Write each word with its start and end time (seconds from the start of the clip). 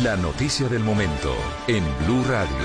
La 0.00 0.16
noticia 0.16 0.68
del 0.68 0.82
momento 0.82 1.34
en 1.68 1.84
Blue 2.06 2.24
Radio. 2.24 2.56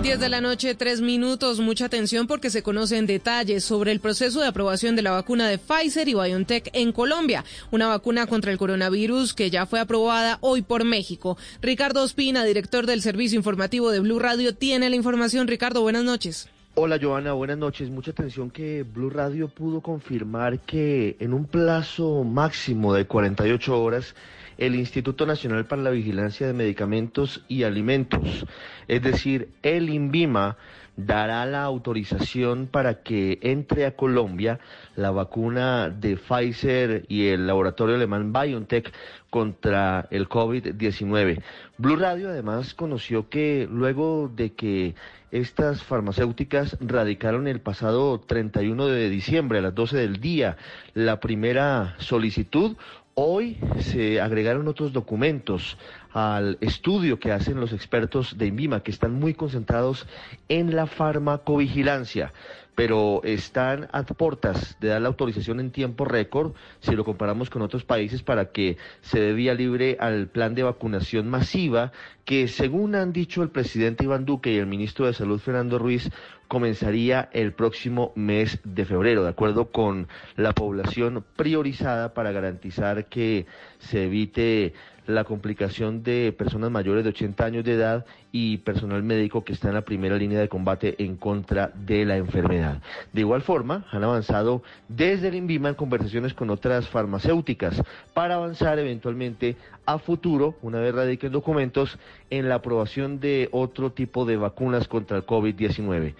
10 0.00 0.18
de 0.18 0.28
la 0.30 0.40
noche, 0.40 0.74
tres 0.74 1.02
minutos. 1.02 1.60
Mucha 1.60 1.84
atención 1.84 2.26
porque 2.26 2.48
se 2.48 2.62
conocen 2.62 3.04
detalles 3.04 3.62
sobre 3.62 3.92
el 3.92 4.00
proceso 4.00 4.40
de 4.40 4.46
aprobación 4.46 4.96
de 4.96 5.02
la 5.02 5.10
vacuna 5.10 5.50
de 5.50 5.58
Pfizer 5.58 6.08
y 6.08 6.14
BioNTech 6.14 6.70
en 6.72 6.92
Colombia. 6.92 7.44
Una 7.70 7.88
vacuna 7.88 8.26
contra 8.26 8.50
el 8.50 8.56
coronavirus 8.56 9.34
que 9.34 9.50
ya 9.50 9.66
fue 9.66 9.80
aprobada 9.80 10.38
hoy 10.40 10.62
por 10.62 10.84
México. 10.86 11.36
Ricardo 11.60 12.04
Ospina, 12.04 12.42
director 12.42 12.86
del 12.86 13.02
servicio 13.02 13.36
informativo 13.36 13.90
de 13.90 14.00
Blue 14.00 14.18
Radio, 14.18 14.54
tiene 14.54 14.88
la 14.88 14.96
información. 14.96 15.46
Ricardo, 15.46 15.82
buenas 15.82 16.04
noches. 16.04 16.48
Hola 16.74 16.98
Joana, 16.98 17.34
buenas 17.34 17.58
noches. 17.58 17.90
Mucha 17.90 18.12
atención 18.12 18.50
que 18.50 18.82
Blue 18.84 19.10
Radio 19.10 19.48
pudo 19.48 19.82
confirmar 19.82 20.60
que 20.60 21.18
en 21.20 21.34
un 21.34 21.44
plazo 21.44 22.24
máximo 22.24 22.94
de 22.94 23.06
48 23.06 23.82
horas 23.82 24.14
el 24.60 24.76
Instituto 24.76 25.26
Nacional 25.26 25.66
para 25.66 25.82
la 25.82 25.90
Vigilancia 25.90 26.46
de 26.46 26.52
Medicamentos 26.52 27.42
y 27.48 27.64
Alimentos, 27.64 28.46
es 28.86 29.02
decir, 29.02 29.48
el 29.62 29.88
INVIMA, 29.88 30.56
dará 30.96 31.46
la 31.46 31.62
autorización 31.62 32.66
para 32.66 33.02
que 33.02 33.38
entre 33.42 33.86
a 33.86 33.96
Colombia 33.96 34.60
la 34.96 35.10
vacuna 35.10 35.88
de 35.88 36.16
Pfizer 36.16 37.06
y 37.08 37.28
el 37.28 37.46
laboratorio 37.46 37.94
alemán 37.94 38.32
BioNTech 38.32 38.92
contra 39.30 40.06
el 40.10 40.28
COVID-19. 40.28 41.42
Blue 41.78 41.96
Radio 41.96 42.28
además 42.28 42.74
conoció 42.74 43.28
que 43.28 43.66
luego 43.70 44.30
de 44.34 44.52
que 44.52 44.94
estas 45.30 45.84
farmacéuticas 45.84 46.76
radicaron 46.80 47.46
el 47.46 47.60
pasado 47.60 48.18
31 48.18 48.86
de 48.88 49.08
diciembre 49.08 49.60
a 49.60 49.62
las 49.62 49.74
12 49.74 49.96
del 49.96 50.20
día 50.20 50.56
la 50.94 51.20
primera 51.20 51.94
solicitud, 51.98 52.76
Hoy 53.14 53.58
se 53.80 54.20
agregaron 54.20 54.68
otros 54.68 54.92
documentos 54.92 55.76
al 56.12 56.58
estudio 56.60 57.18
que 57.18 57.32
hacen 57.32 57.60
los 57.60 57.72
expertos 57.72 58.38
de 58.38 58.46
INVIMA, 58.46 58.82
que 58.82 58.90
están 58.90 59.14
muy 59.14 59.34
concentrados 59.34 60.06
en 60.48 60.74
la 60.76 60.86
farmacovigilancia, 60.86 62.32
pero 62.74 63.20
están 63.24 63.88
a 63.92 64.02
puertas 64.04 64.76
de 64.80 64.88
dar 64.88 65.02
la 65.02 65.08
autorización 65.08 65.60
en 65.60 65.70
tiempo 65.70 66.04
récord, 66.04 66.54
si 66.80 66.96
lo 66.96 67.04
comparamos 67.04 67.50
con 67.50 67.62
otros 67.62 67.84
países, 67.84 68.22
para 68.22 68.52
que 68.52 68.76
se 69.02 69.20
dé 69.20 69.32
vía 69.32 69.54
libre 69.54 69.96
al 70.00 70.28
plan 70.28 70.54
de 70.54 70.62
vacunación 70.62 71.28
masiva, 71.28 71.92
que 72.24 72.48
según 72.48 72.94
han 72.94 73.12
dicho 73.12 73.42
el 73.42 73.50
presidente 73.50 74.04
Iván 74.04 74.24
Duque 74.24 74.52
y 74.52 74.58
el 74.58 74.66
ministro 74.66 75.06
de 75.06 75.14
Salud 75.14 75.40
Fernando 75.40 75.78
Ruiz, 75.78 76.10
comenzaría 76.48 77.28
el 77.32 77.52
próximo 77.52 78.12
mes 78.16 78.58
de 78.64 78.84
febrero, 78.84 79.22
de 79.22 79.30
acuerdo 79.30 79.70
con 79.70 80.08
la 80.36 80.52
población 80.52 81.24
priorizada 81.36 82.12
para 82.12 82.32
garantizar 82.32 83.06
que 83.06 83.46
se 83.78 84.04
evite 84.06 84.74
la 85.06 85.24
complicación 85.24 86.02
de 86.02 86.32
personas 86.36 86.70
mayores 86.70 87.04
de 87.04 87.10
80 87.10 87.44
años 87.44 87.64
de 87.64 87.74
edad 87.74 88.06
y 88.32 88.58
personal 88.58 89.02
médico 89.02 89.44
que 89.44 89.52
está 89.52 89.68
en 89.68 89.74
la 89.74 89.82
primera 89.82 90.16
línea 90.16 90.40
de 90.40 90.48
combate 90.48 91.02
en 91.02 91.16
contra 91.16 91.72
de 91.74 92.04
la 92.04 92.16
enfermedad. 92.16 92.80
De 93.12 93.20
igual 93.20 93.42
forma, 93.42 93.86
han 93.90 94.04
avanzado 94.04 94.62
desde 94.88 95.28
el 95.28 95.34
INVIMA 95.34 95.70
en 95.70 95.74
conversaciones 95.74 96.34
con 96.34 96.50
otras 96.50 96.88
farmacéuticas 96.88 97.82
para 98.14 98.34
avanzar 98.34 98.78
eventualmente 98.78 99.56
a 99.86 99.98
futuro, 99.98 100.56
una 100.62 100.78
vez 100.78 100.94
radiquen 100.94 101.32
documentos, 101.32 101.98
en 102.30 102.48
la 102.48 102.56
aprobación 102.56 103.20
de 103.20 103.48
otro 103.52 103.90
tipo 103.92 104.24
de 104.24 104.36
vacunas 104.36 104.86
contra 104.86 105.16
el 105.16 105.26
COVID-19. 105.26 106.14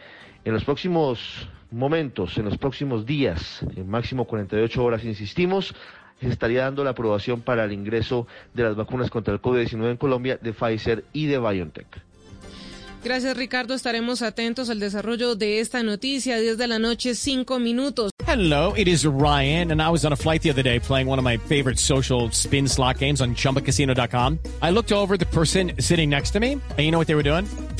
En 0.44 0.52
los 0.52 0.64
próximos 0.64 1.48
momentos, 1.70 2.36
en 2.38 2.46
los 2.46 2.58
próximos 2.58 3.06
días, 3.06 3.64
en 3.76 3.88
máximo 3.88 4.24
48 4.24 4.82
horas, 4.82 5.04
insistimos, 5.04 5.74
se 6.26 6.32
estaría 6.32 6.62
dando 6.62 6.84
la 6.84 6.91
aprobación 6.91 7.41
para 7.41 7.64
el 7.64 7.72
ingreso 7.72 8.26
de 8.54 8.64
las 8.64 8.76
vacunas 8.76 9.10
contra 9.10 9.34
el 9.34 9.41
COVID-19 9.41 9.91
en 9.91 9.97
Colombia 9.97 10.38
de 10.41 10.53
Pfizer 10.53 11.04
y 11.12 11.26
de 11.26 11.38
BioNTech. 11.38 12.10
Gracias, 13.03 13.34
Ricardo. 13.36 13.72
Estaremos 13.75 14.20
atentos 14.20 14.69
al 14.69 14.78
desarrollo 14.78 15.34
de 15.34 15.60
esta 15.60 15.82
noticia. 15.82 16.38
10 16.38 16.58
de 16.58 16.69
la 16.69 16.78
noche, 16.78 17.14
5 17.14 17.58
minutos. 17.58 18.10
Hello, 18.26 18.75
it 18.76 18.86
is 18.86 19.06
Ryan, 19.06 19.72
and 19.72 19.81
I 19.82 19.88
was 19.88 20.04
on 20.04 20.12
a 20.12 20.16
flight 20.16 20.42
the 20.42 20.50
other 20.50 20.62
day 20.62 20.78
playing 20.78 21.08
one 21.08 21.19
of 21.19 21.25
my 21.25 21.38
favorite 21.48 21.78
social 21.78 22.31
spin 22.31 22.69
slot 22.69 22.98
games 22.98 23.20
on 23.20 23.34
chumbacasino.com. 23.34 24.38
I 24.62 24.70
looked 24.70 24.92
over 24.92 25.16
the 25.16 25.26
person 25.26 25.72
sitting 25.81 26.10
next 26.10 26.32
to 26.32 26.41
me, 26.41 26.52
and 26.52 26.78
you 26.78 26.91
know 26.91 26.98
what 26.98 27.08
they 27.08 27.16
were 27.16 27.25
doing? 27.25 27.47